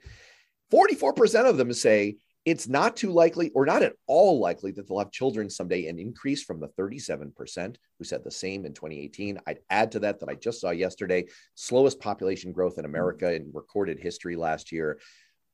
[0.73, 2.17] 44% of them say
[2.49, 5.99] it's not too likely or not at all likely that they'll have children someday, an
[5.99, 9.39] increase from the 37% who said the same in 2018.
[9.45, 13.51] I'd add to that that I just saw yesterday slowest population growth in America in
[13.53, 14.99] recorded history last year.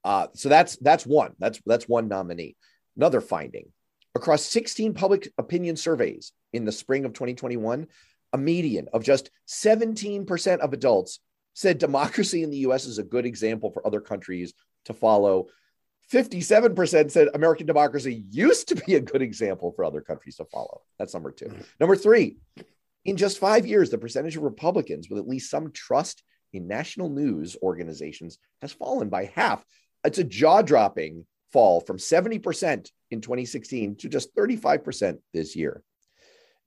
[0.04, 1.34] Uh, so that's that's one.
[1.40, 2.56] That's that's one nominee.
[2.96, 3.72] Another finding
[4.16, 7.88] across 16 public opinion surveys in the spring of 2021,
[8.32, 11.20] a median of just 17% of adults
[11.54, 14.54] said democracy in the US is a good example for other countries
[14.86, 15.48] to follow.
[16.12, 20.82] 57% said American democracy used to be a good example for other countries to follow.
[21.00, 21.46] That's number two.
[21.46, 21.62] Mm-hmm.
[21.80, 22.38] Number three,
[23.06, 27.10] in just five years, the percentage of Republicans with at least some trust in national
[27.10, 29.64] news organizations has fallen by half.
[30.04, 35.82] It's a jaw dropping fall from 70% in 2016 to just 35% this year.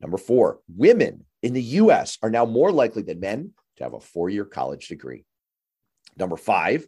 [0.00, 4.00] Number four, women in the US are now more likely than men to have a
[4.00, 5.24] four year college degree.
[6.16, 6.86] Number five,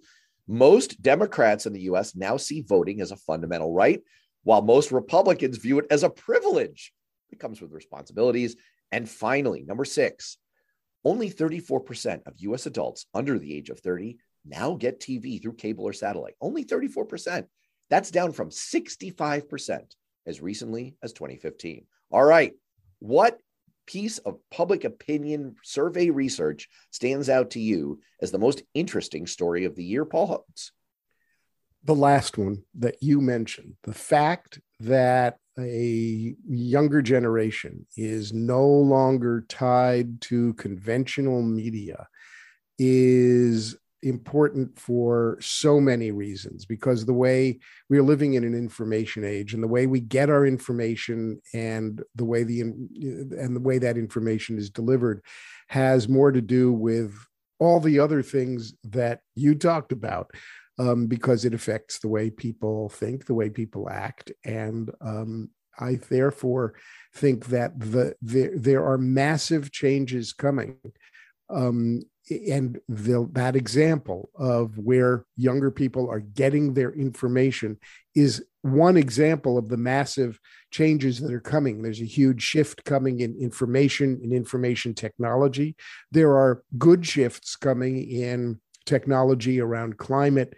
[0.50, 4.02] most Democrats in the US now see voting as a fundamental right,
[4.42, 6.92] while most Republicans view it as a privilege.
[7.30, 8.56] It comes with responsibilities.
[8.90, 10.38] And finally, number six,
[11.04, 15.84] only 34% of US adults under the age of 30 now get TV through cable
[15.84, 16.34] or satellite.
[16.40, 17.46] Only 34%.
[17.88, 19.80] That's down from 65%
[20.26, 21.84] as recently as 2015.
[22.10, 22.54] All right.
[22.98, 23.38] What
[23.90, 29.64] piece of public opinion survey research stands out to you as the most interesting story
[29.64, 30.70] of the year, Paul Hodes?
[31.82, 39.44] The last one that you mentioned, the fact that a younger generation is no longer
[39.48, 42.06] tied to conventional media
[42.78, 47.58] is important for so many reasons because the way
[47.88, 52.02] we are living in an information age and the way we get our information and
[52.14, 55.22] the way the and the way that information is delivered
[55.68, 57.14] has more to do with
[57.58, 60.30] all the other things that you talked about
[60.78, 64.32] um, because it affects the way people think the way people act.
[64.44, 66.74] And um, i therefore
[67.14, 70.76] think that the there, there are massive changes coming
[71.48, 77.78] um, and the, that example of where younger people are getting their information
[78.14, 80.38] is one example of the massive
[80.70, 81.82] changes that are coming.
[81.82, 85.76] There's a huge shift coming in information in information technology.
[86.12, 90.54] There are good shifts coming in technology around climate.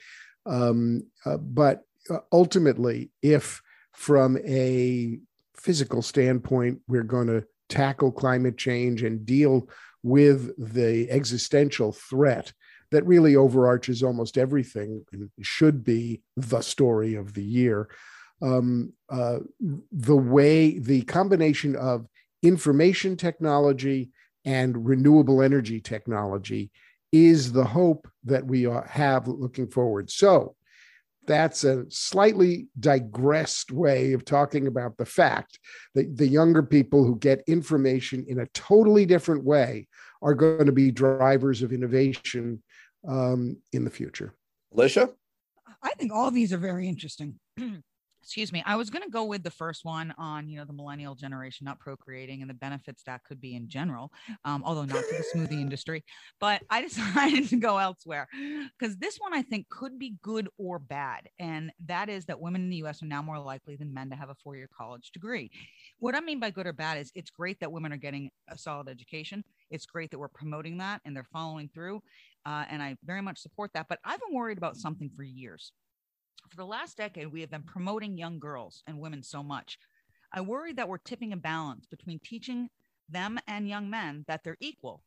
[0.47, 5.19] Um, uh, but uh, ultimately, if from a
[5.55, 9.69] physical standpoint, we're going to tackle climate change and deal
[10.03, 12.53] with the existential threat
[12.91, 17.89] that really overarches almost everything and should be the story of the year.
[18.41, 19.39] Um, uh,
[19.93, 22.07] the way the combination of
[22.43, 24.11] information technology
[24.45, 26.71] and renewable energy technology
[27.13, 30.11] is the hope that we have looking forward.
[30.11, 30.57] So,
[31.27, 35.59] that's a slightly digressed way of talking about the fact
[35.95, 39.87] that the younger people who get information in a totally different way
[40.21, 42.63] are going to be drivers of innovation
[43.09, 44.35] um, in the future.
[44.75, 45.11] Alicia?
[45.83, 47.39] I think all of these are very interesting.
[48.23, 50.73] excuse me i was going to go with the first one on you know the
[50.73, 54.13] millennial generation not procreating and the benefits that could be in general
[54.45, 56.05] um, although not to the smoothie industry
[56.41, 58.29] but i decided to go elsewhere
[58.79, 62.63] because this one i think could be good or bad and that is that women
[62.63, 65.51] in the us are now more likely than men to have a four-year college degree.
[65.99, 68.57] What i mean by good or bad is it's great that women are getting a
[68.57, 72.03] solid education it's great that we're promoting that and they're following through
[72.47, 75.73] uh, and i very much support that but i've been worried about something for years
[76.53, 79.79] for the last decade, we have been promoting young girls and women so much.
[80.33, 82.69] I worry that we're tipping a balance between teaching
[83.09, 85.03] them and young men that they're equal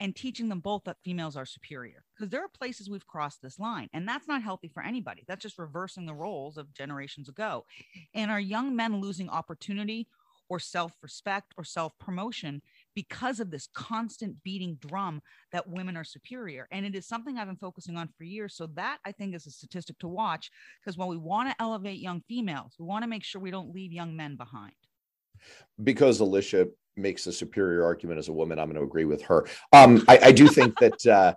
[0.00, 2.04] and teaching them both that females are superior.
[2.14, 5.24] Because there are places we've crossed this line, and that's not healthy for anybody.
[5.26, 7.64] That's just reversing the roles of generations ago.
[8.14, 10.08] And are young men losing opportunity
[10.50, 12.60] or self respect or self promotion
[12.94, 15.20] because of this constant beating drum
[15.52, 16.68] that women are superior.
[16.70, 18.54] And it is something I've been focusing on for years.
[18.54, 20.50] So that I think is a statistic to watch
[20.80, 23.74] because while we want to elevate young females, we want to make sure we don't
[23.74, 24.72] leave young men behind.
[25.82, 29.46] Because Alicia makes a superior argument as a woman, I'm going to agree with her.
[29.72, 30.94] Um, I, I do think that.
[31.06, 31.34] Uh,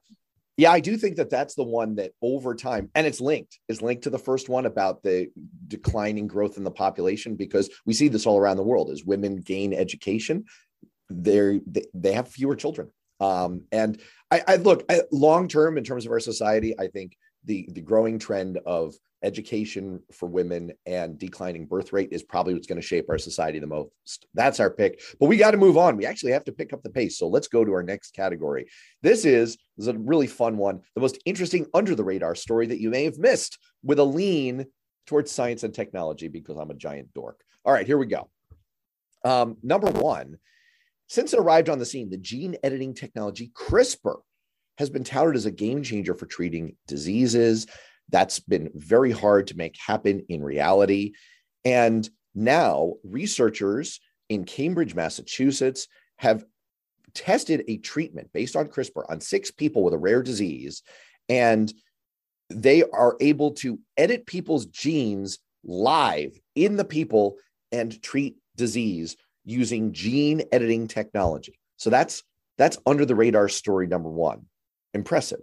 [0.58, 3.82] yeah, I do think that that's the one that over time, and it's linked, is
[3.82, 5.30] linked to the first one about the
[5.68, 9.42] declining growth in the population because we see this all around the world as women
[9.42, 10.46] gain education
[11.10, 11.62] they
[11.94, 12.90] they have fewer children.
[13.20, 16.78] Um, and I, I look long term in terms of our society.
[16.80, 22.22] I think the the growing trend of education for women and declining birth rate is
[22.22, 24.28] probably what's going to shape our society the most.
[24.36, 25.02] That's our pick.
[25.20, 25.98] But we got to move on.
[25.98, 27.18] We actually have to pick up the pace.
[27.18, 28.68] So let's go to our next category.
[29.02, 32.68] This is, this is a really fun one, the most interesting under the radar story
[32.68, 34.68] that you may have missed with a lean
[35.08, 37.42] towards science and technology because I'm a giant dork.
[37.66, 38.30] All right, here we go.
[39.24, 40.38] Um, number one,
[41.08, 44.18] since it arrived on the scene, the gene editing technology CRISPR
[44.78, 47.68] has been touted as a game changer for treating diseases.
[48.10, 51.14] That's been very hard to make happen in reality.
[51.64, 55.88] And now researchers in Cambridge, Massachusetts
[56.18, 56.44] have
[57.14, 60.84] tested a treatment based on CRISPR on six people with a rare disease.
[61.30, 61.72] And
[62.50, 67.38] they are able to edit people's genes live in the people
[67.72, 69.16] and treat disease
[69.46, 71.60] using gene editing technology.
[71.78, 72.24] So that's
[72.58, 74.46] that's under the radar story number one.
[74.94, 75.42] Impressive.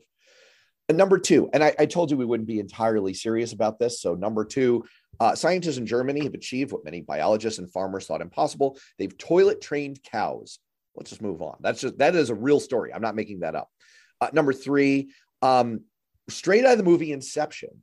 [0.89, 4.03] And number two, and I, I, told you we wouldn't be entirely serious about this.
[4.03, 4.85] So number two,
[5.21, 8.77] uh, scientists in Germany have achieved what many biologists and farmers thought impossible.
[8.99, 10.59] They've toilet trained cows.
[10.97, 11.57] Let's just move on.
[11.61, 12.93] That's just that is a real story.
[12.93, 13.71] I'm not making that up.
[14.21, 15.11] Uh, number three,
[15.41, 15.83] um,
[16.29, 17.83] straight out of the movie Inception,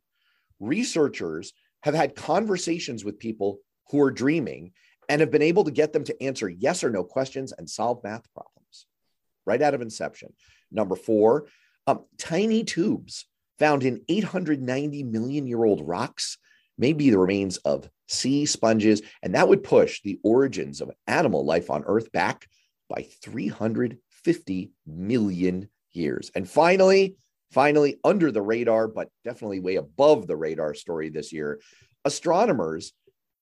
[0.60, 4.74] researchers have had conversations with people who are dreaming
[5.10, 8.04] and have been able to get them to answer yes or no questions and solve
[8.04, 8.86] math problems
[9.46, 10.32] right out of inception.
[10.72, 11.48] Number four,
[11.88, 13.26] um, tiny tubes
[13.58, 16.38] found in 890 million year old rocks
[16.78, 21.44] may be the remains of sea sponges, and that would push the origins of animal
[21.44, 22.48] life on Earth back
[22.90, 26.32] by 350 million years.
[26.36, 27.16] And finally,
[27.52, 31.60] finally, under the radar, but definitely way above the radar story this year,
[32.06, 32.94] astronomers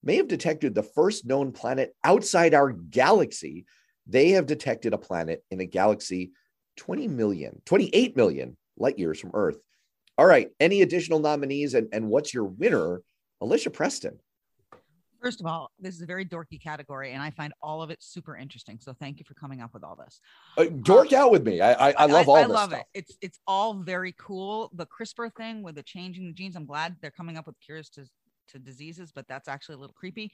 [0.04, 3.66] may have detected the first known planet outside our galaxy.
[4.06, 6.32] They have detected a planet in a galaxy
[6.78, 9.58] 20 million, 28 million light years from Earth.
[10.18, 10.50] All right.
[10.60, 13.02] Any additional nominees and, and what's your winner,
[13.42, 14.20] Alicia Preston?
[15.22, 17.98] First of all, this is a very dorky category, and I find all of it
[18.02, 18.80] super interesting.
[18.80, 20.22] So thank you for coming up with all this.
[20.58, 21.60] Uh, dork um, out with me.
[21.60, 22.82] I I, I love I, all I, love stuff.
[22.82, 23.00] it.
[23.00, 24.70] It's it's all very cool.
[24.76, 26.56] The CRISPR thing with the changing the genes.
[26.56, 28.06] I'm glad they're coming up with cures to
[28.50, 30.32] to diseases, but that's actually a little creepy.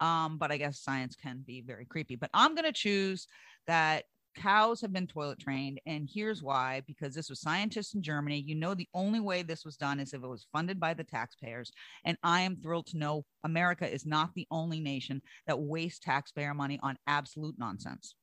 [0.00, 2.16] Um, but I guess science can be very creepy.
[2.16, 3.26] But I'm going to choose
[3.66, 4.04] that
[4.36, 5.80] cows have been toilet trained.
[5.86, 8.44] And here's why because this was scientists in Germany.
[8.46, 11.04] You know, the only way this was done is if it was funded by the
[11.04, 11.72] taxpayers.
[12.04, 16.54] And I am thrilled to know America is not the only nation that wastes taxpayer
[16.54, 18.14] money on absolute nonsense.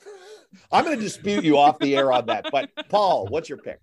[0.72, 2.46] I'm going to dispute you off the air on that.
[2.50, 3.80] But Paul, what's your pick?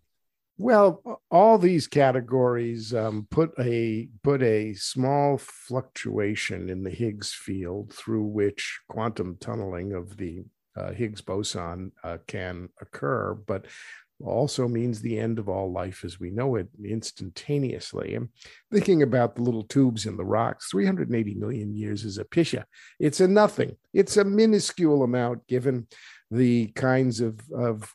[0.57, 7.91] Well, all these categories um, put a put a small fluctuation in the Higgs field
[7.91, 10.43] through which quantum tunneling of the
[10.75, 13.65] uh, Higgs boson uh, can occur, but
[14.23, 18.15] also means the end of all life as we know it instantaneously.
[18.15, 18.29] And
[18.71, 22.63] thinking about the little tubes in the rocks, 380 million years is a pisha.
[22.99, 23.75] It's a nothing.
[23.91, 25.87] It's a minuscule amount given
[26.31, 27.93] the kinds of, of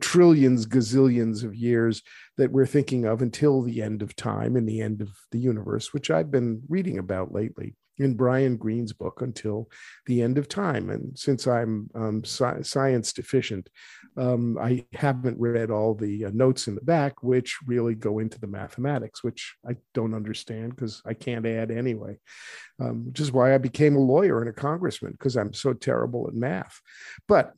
[0.00, 2.02] trillions, gazillions of years
[2.36, 5.92] that we're thinking of until the end of time and the end of the universe,
[5.92, 9.68] which I've been reading about lately in Brian Greene's book until
[10.06, 10.90] the end of time.
[10.90, 13.68] And since I'm um, sci- science deficient,
[14.16, 18.40] um, I haven't read all the uh, notes in the back, which really go into
[18.40, 22.18] the mathematics, which I don't understand because I can't add anyway,
[22.80, 26.28] um, which is why I became a lawyer and a congressman because I'm so terrible
[26.28, 26.80] at math.
[27.28, 27.52] But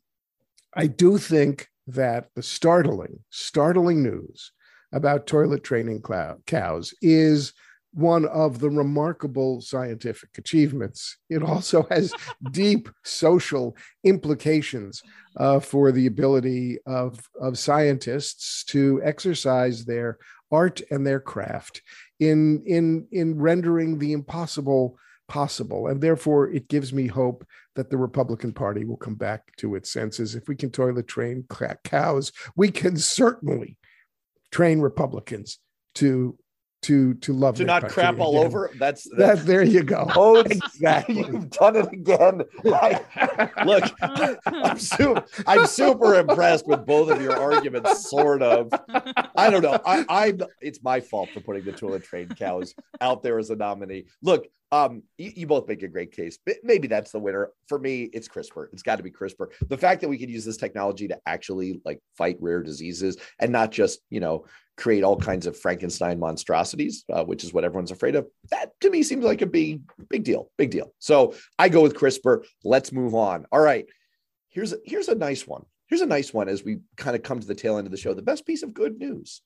[0.77, 4.53] I do think that the startling, startling news
[4.93, 6.03] about toilet training
[6.47, 7.53] cows is
[7.93, 11.17] one of the remarkable scientific achievements.
[11.31, 12.13] It also has
[12.51, 15.03] deep social implications
[15.37, 20.19] uh, for the ability of, of scientists to exercise their
[20.51, 21.83] art and their craft
[22.19, 25.89] in, in, in rendering the impossible possible.
[25.89, 29.91] And therefore, it gives me hope that the Republican Party will come back to its
[29.93, 30.35] senses.
[30.35, 31.45] If we can toilet train
[31.85, 33.77] cows, we can certainly
[34.51, 35.59] train Republicans
[35.97, 36.39] to
[36.85, 38.47] to to love to not crap all again.
[38.47, 38.71] over.
[38.79, 39.47] That's, that's that.
[39.47, 40.07] There you go.
[40.17, 41.17] Oh, exactly.
[41.19, 42.43] You've done it again.
[42.67, 43.85] I, look,
[44.47, 45.25] I'm super.
[45.47, 48.09] I'm super impressed with both of your arguments.
[48.09, 48.73] Sort of.
[49.37, 49.79] I don't know.
[49.85, 50.41] I, I'm.
[50.61, 54.05] It's my fault for putting the toilet trained cows out there as a nominee.
[54.23, 56.39] Look, um, you, you, both make a great case.
[56.45, 57.51] But maybe that's the winner.
[57.69, 58.69] For me, it's CRISPR.
[58.73, 59.53] It's got to be CRISPR.
[59.69, 63.53] The fact that we could use this technology to actually like fight rare diseases and
[63.53, 64.47] not just, you know,
[64.77, 68.27] create all kinds of Frankenstein monstrosities, uh, which is what everyone's afraid of.
[68.51, 70.51] That to me seems like a big, big deal.
[70.59, 70.93] Big deal.
[70.99, 72.45] So I go with CRISPR.
[72.65, 73.47] Let's move on.
[73.53, 73.87] All right.
[74.49, 75.65] Here's a, here's a nice one.
[75.87, 77.97] Here's a nice one as we kind of come to the tail end of the
[77.99, 78.15] show.
[78.15, 79.43] The best piece of good news.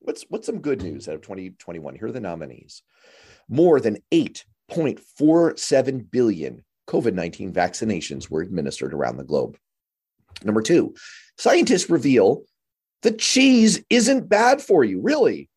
[0.00, 1.94] What's what's some good news out of 2021?
[1.94, 2.82] Here are the nominees.
[3.48, 9.56] More than 8.47 billion COVID 19 vaccinations were administered around the globe.
[10.44, 10.94] Number two,
[11.36, 12.42] scientists reveal
[13.02, 15.48] that cheese isn't bad for you, really.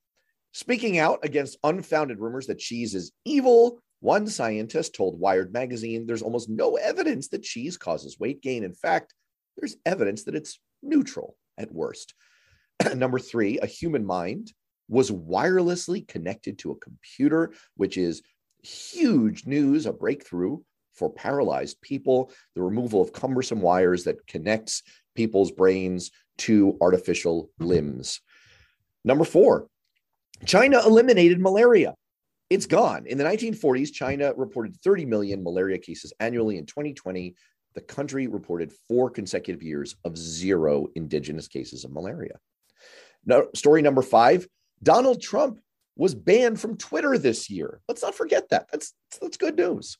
[0.53, 6.21] Speaking out against unfounded rumors that cheese is evil, one scientist told Wired magazine there's
[6.21, 8.63] almost no evidence that cheese causes weight gain.
[8.63, 9.13] In fact,
[9.57, 12.13] there's evidence that it's neutral at worst.
[12.95, 14.51] Number three, a human mind
[14.89, 18.21] was wirelessly connected to a computer, which is
[18.63, 20.57] huge news, a breakthrough
[20.93, 24.83] for paralyzed people, the removal of cumbersome wires that connects
[25.15, 27.65] people's brains to artificial mm-hmm.
[27.65, 28.21] limbs.
[29.03, 29.67] Number four,
[30.45, 31.95] China eliminated malaria.
[32.49, 33.05] It's gone.
[33.05, 36.57] In the 1940s, China reported 30 million malaria cases annually.
[36.57, 37.33] In 2020,
[37.75, 42.37] the country reported four consecutive years of zero indigenous cases of malaria.
[43.25, 44.47] Now, story number five
[44.83, 45.59] Donald Trump
[45.95, 47.79] was banned from Twitter this year.
[47.87, 48.67] Let's not forget that.
[48.71, 49.97] That's, that's good news.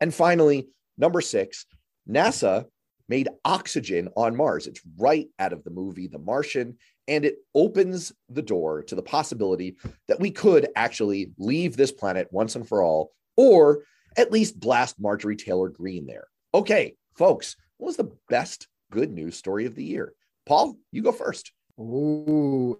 [0.00, 1.66] And finally, number six,
[2.08, 2.64] NASA
[3.08, 4.66] made oxygen on Mars.
[4.66, 6.76] It's right out of the movie The Martian,
[7.08, 9.76] and it opens the door to the possibility
[10.08, 13.82] that we could actually leave this planet once and for all, or
[14.16, 16.26] at least blast Marjorie Taylor Greene there.
[16.54, 20.14] Okay, folks, what was the best good news story of the year?
[20.46, 21.52] Paul, you go first.
[21.76, 22.78] Oh,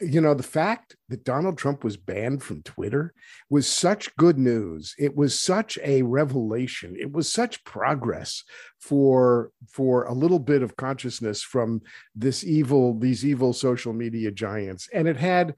[0.00, 3.14] you know, the fact that Donald Trump was banned from Twitter
[3.48, 4.92] was such good news.
[4.98, 6.96] It was such a revelation.
[6.98, 8.42] It was such progress
[8.80, 11.82] for for a little bit of consciousness from
[12.16, 14.88] this evil, these evil social media giants.
[14.92, 15.54] And it had,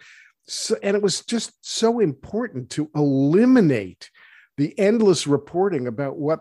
[0.83, 4.11] and it was just so important to eliminate
[4.59, 6.41] the endless reporting about what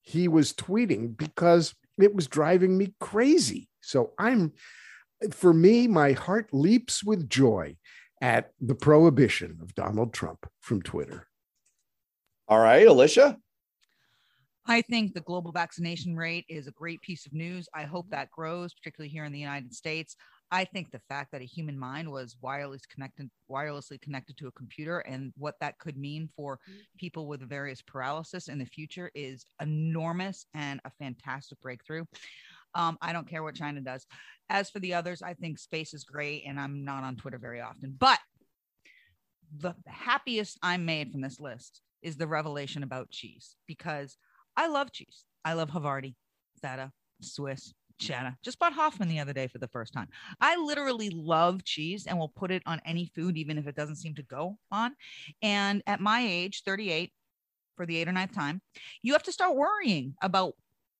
[0.00, 3.68] he was tweeting because it was driving me crazy.
[3.82, 4.52] So I'm
[5.32, 7.76] for me, my heart leaps with joy
[8.20, 11.28] at the prohibition of Donald Trump from Twitter.
[12.48, 13.38] All right, Alicia.
[14.66, 17.68] I think the global vaccination rate is a great piece of news.
[17.74, 20.16] I hope that grows, particularly here in the United States.
[20.50, 24.52] I think the fact that a human mind was wireless connected, wirelessly connected to a
[24.52, 26.60] computer, and what that could mean for
[26.98, 32.04] people with various paralysis in the future is enormous and a fantastic breakthrough.
[32.74, 34.06] Um, I don't care what China does.
[34.50, 37.60] As for the others, I think space is great, and I'm not on Twitter very
[37.60, 37.94] often.
[37.98, 38.18] But
[39.56, 44.16] the happiest I'm made from this list is the revelation about cheese because
[44.56, 45.24] I love cheese.
[45.44, 46.14] I love Havarti,
[46.60, 48.36] Feta, Swiss, cheddar.
[48.42, 50.08] Just bought Hoffman the other day for the first time.
[50.40, 53.96] I literally love cheese and will put it on any food, even if it doesn't
[53.96, 54.94] seem to go on.
[55.40, 57.12] And at my age, 38,
[57.76, 58.60] for the eighth or ninth time,
[59.02, 60.54] you have to start worrying about,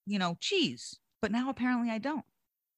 [0.06, 2.22] you know, cheese but now apparently I don't.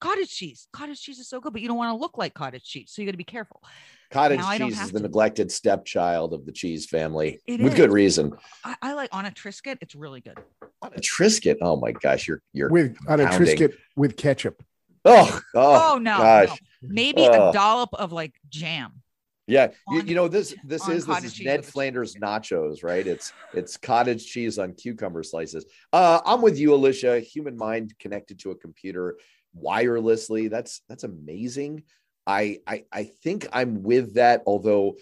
[0.00, 0.68] Cottage cheese.
[0.72, 2.90] Cottage cheese is so good, but you don't want to look like cottage cheese.
[2.92, 3.62] So you got to be careful.
[4.10, 5.04] Cottage now cheese is the to.
[5.04, 7.78] neglected stepchild of the cheese family it with is.
[7.78, 8.32] good reason.
[8.64, 9.78] I, I, like on a Triscuit.
[9.80, 10.38] It's really good.
[10.82, 11.56] On a Triscuit.
[11.62, 12.28] Oh my gosh.
[12.28, 14.62] You're, you're with on a Triscuit with ketchup.
[15.04, 16.46] Oh, oh, oh no, no,
[16.82, 17.50] Maybe oh.
[17.50, 19.02] a dollop of like jam.
[19.48, 20.56] Yeah, you, you, know this.
[20.64, 23.06] This is this is Ned Flanders nachos, right?
[23.06, 25.64] It's it's cottage cheese on cucumber slices.
[25.92, 27.20] Uh, I'm with you, Alicia.
[27.20, 29.16] Human mind connected to a computer
[29.62, 30.50] wirelessly.
[30.50, 31.82] That's that's amazing.
[32.26, 34.42] I I, I think I'm with that.
[34.46, 34.96] Although,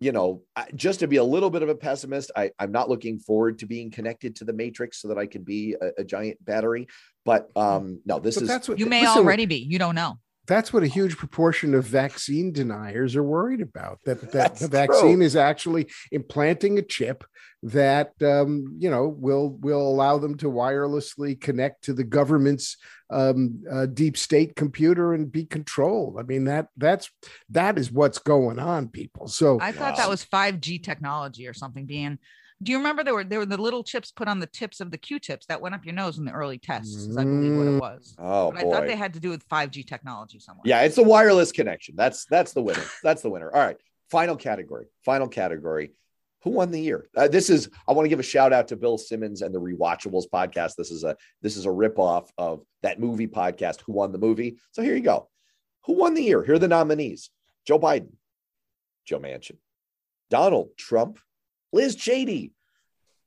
[0.00, 0.42] you know,
[0.74, 3.66] just to be a little bit of a pessimist, I, I'm not looking forward to
[3.66, 6.86] being connected to the matrix so that I can be a, a giant battery.
[7.24, 9.56] But um, no, this but is that's what you may listen, already be.
[9.56, 14.32] You don't know that's what a huge proportion of vaccine deniers are worried about that
[14.32, 15.22] that the vaccine true.
[15.22, 17.22] is actually implanting a chip
[17.62, 22.76] that um, you know will will allow them to wirelessly connect to the government's
[23.10, 26.16] um, uh, deep state computer and be controlled.
[26.18, 27.10] I mean that that's
[27.50, 29.28] that is what's going on people.
[29.28, 32.18] So i thought that was 5g technology or something being
[32.62, 34.90] do you remember there were there were the little chips put on the tips of
[34.90, 37.16] the Q-tips that went up your nose in the early tests?
[37.16, 37.80] I believe what it mm.
[37.80, 38.16] was.
[38.18, 38.58] Oh, boy!
[38.58, 40.62] I thought they had to do with 5G technology somewhere.
[40.64, 41.94] Yeah, it's the wireless connection.
[41.96, 42.82] That's that's the winner.
[43.02, 43.50] that's the winner.
[43.54, 43.76] All right,
[44.10, 44.86] final category.
[45.04, 45.92] Final category.
[46.42, 47.08] Who won the year?
[47.16, 47.68] Uh, this is.
[47.86, 50.72] I want to give a shout out to Bill Simmons and the Rewatchables podcast.
[50.76, 53.82] This is a this is a ripoff of that movie podcast.
[53.82, 54.58] Who won the movie?
[54.72, 55.28] So here you go.
[55.84, 56.42] Who won the year?
[56.42, 57.30] Here are the nominees:
[57.66, 58.14] Joe Biden,
[59.04, 59.58] Joe Manchin,
[60.28, 61.20] Donald Trump,
[61.72, 62.52] Liz Cheney,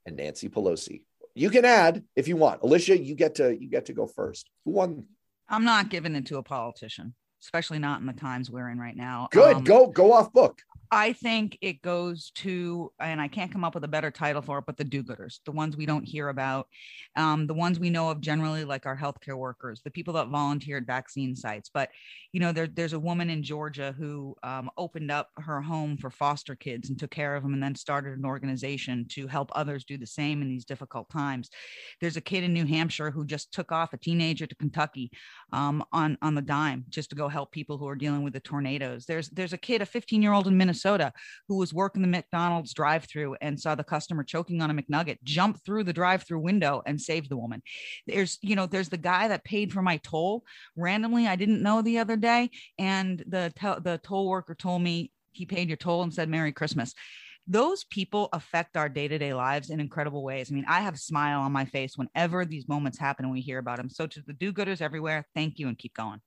[0.05, 1.03] and Nancy Pelosi.
[1.35, 2.61] You can add if you want.
[2.61, 4.49] Alicia, you get to you get to go first.
[4.65, 5.05] Who won?
[5.47, 8.95] I'm not giving it to a politician, especially not in the times we're in right
[8.95, 9.27] now.
[9.31, 9.57] Good.
[9.57, 10.61] Um, go go off book.
[10.93, 14.59] I think it goes to, and I can't come up with a better title for
[14.59, 16.67] it, but the do-gooders, the ones we don't hear about,
[17.15, 20.77] um, the ones we know of generally, like our healthcare workers, the people that volunteer
[20.77, 21.69] at vaccine sites.
[21.73, 21.91] But
[22.33, 26.09] you know, there, there's a woman in Georgia who um, opened up her home for
[26.09, 29.85] foster kids and took care of them, and then started an organization to help others
[29.85, 31.49] do the same in these difficult times.
[32.01, 35.09] There's a kid in New Hampshire who just took off a teenager to Kentucky
[35.53, 38.41] um, on on the dime just to go help people who are dealing with the
[38.41, 39.05] tornadoes.
[39.05, 41.13] There's there's a kid, a 15 year old in Minnesota Minnesota
[41.47, 45.17] who was working the McDonald's drive through and saw the customer choking on a McNugget,
[45.23, 47.61] jump through the drive through window and save the woman.
[48.07, 50.43] There's, you know, there's the guy that paid for my toll
[50.75, 51.27] randomly.
[51.27, 52.49] I didn't know the other day.
[52.77, 53.53] And the,
[53.83, 56.93] the toll worker told me he paid your toll and said, Merry Christmas
[57.47, 60.49] those people affect our day-to-day lives in incredible ways.
[60.49, 63.41] I mean, I have a smile on my face whenever these moments happen and we
[63.41, 63.89] hear about them.
[63.89, 66.21] So to the do-gooders everywhere, thank you and keep going.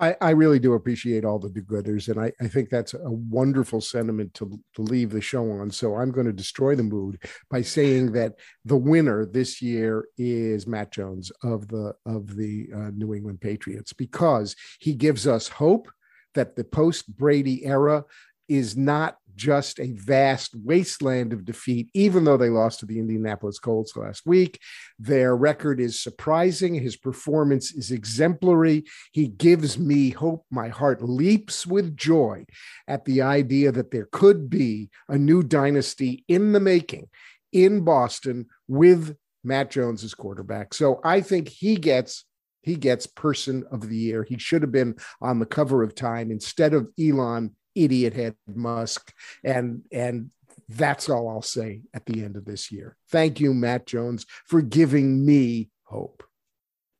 [0.00, 3.80] I, I really do appreciate all the do-gooders, and I, I think that's a wonderful
[3.80, 5.70] sentiment to, to leave the show on.
[5.70, 7.20] So I'm going to destroy the mood
[7.50, 8.34] by saying that
[8.64, 13.92] the winner this year is Mac Jones of the of the uh, New England Patriots
[13.92, 15.90] because he gives us hope
[16.34, 18.04] that the post Brady era
[18.48, 23.58] is not just a vast wasteland of defeat, even though they lost to the Indianapolis
[23.58, 24.60] Colts last week.
[24.98, 26.74] Their record is surprising.
[26.74, 28.84] His performance is exemplary.
[29.12, 30.44] He gives me hope.
[30.50, 32.44] My heart leaps with joy
[32.88, 37.08] at the idea that there could be a new dynasty in the making
[37.52, 40.74] in Boston with Mac Jones as quarterback.
[40.74, 42.24] So I think he gets
[42.62, 44.24] he gets person of the year.
[44.24, 47.54] He should have been on the cover of Time instead of Elon
[47.84, 49.12] idiot head Musk.
[49.44, 50.30] And and
[50.68, 52.96] that's all I'll say at the end of this year.
[53.10, 56.22] Thank you, Mac Jones, for giving me hope.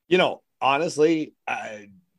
[0.09, 1.69] You know, honestly, uh,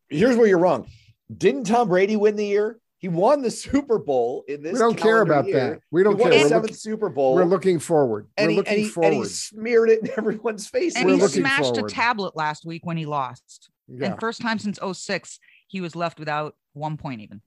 [0.10, 0.88] here's where you're wrong.
[1.36, 2.80] Didn't Tom Brady win the year?
[3.00, 4.74] He won the Super Bowl in this.
[4.74, 5.56] We don't care about year.
[5.56, 5.80] that.
[5.90, 6.32] We don't he care.
[6.32, 7.34] Won the seventh looking, Super Bowl.
[7.34, 8.28] We're looking forward.
[8.36, 9.14] And we're he, looking and he, forward.
[9.14, 10.98] And he smeared it in everyone's face.
[10.98, 11.86] And we're he smashed forward.
[11.86, 13.70] a tablet last week when he lost.
[13.88, 14.08] Yeah.
[14.08, 17.42] And first time since 06, he was left without one point even.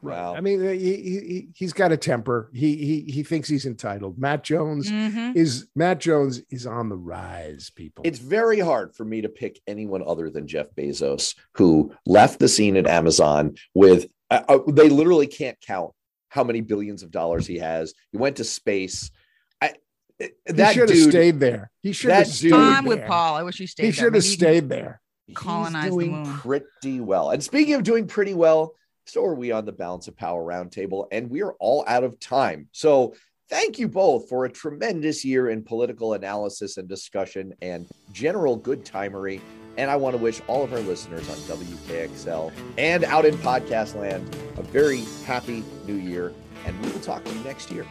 [0.00, 0.34] Wow.
[0.34, 2.50] I mean, he, he he's got a temper.
[2.52, 4.18] He he he thinks he's entitled.
[4.18, 5.36] Mac Jones Mhm.
[5.36, 7.70] is Mac Jones is on the rise.
[7.74, 12.38] People, It's very hard for me to pick anyone other than Jeff Bezos, who left
[12.38, 15.92] the scene at Amazon with, uh, uh, they literally can't count
[16.30, 17.92] how many billions of dollars he has.
[18.10, 19.10] He went to space.
[19.60, 19.74] I,
[20.18, 21.70] he that should have dude, stayed there.
[21.82, 23.08] He should have stayed dude- I'm with there.
[23.08, 23.34] Paul.
[23.36, 25.00] I wish he stayed He should have Maybe he can- stayed there.
[25.34, 26.24] colonize he's the doing moon.
[26.38, 27.30] pretty well.
[27.30, 28.74] And speaking of doing pretty well,
[29.06, 32.18] so are we on the Balance of Power Roundtable, and we are all out of
[32.20, 32.68] time.
[32.72, 33.14] So
[33.48, 38.84] thank you both for a tremendous year in political analysis and discussion and general good
[38.84, 39.40] timery.
[39.76, 43.94] And I want to wish all of our listeners on WKXL and out in podcast
[43.94, 46.32] land a very happy new year.
[46.64, 47.86] And we will talk to you next year.